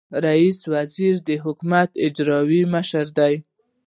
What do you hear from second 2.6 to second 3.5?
مشر دی